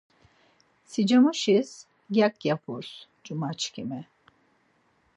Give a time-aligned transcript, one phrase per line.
[0.91, 1.69] Sicamuşis
[2.13, 2.91] gyakyaburs,
[3.23, 3.99] cumaçkimi